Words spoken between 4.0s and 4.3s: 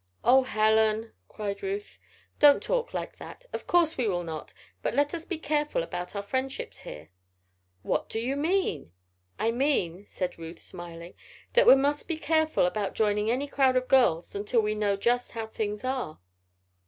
will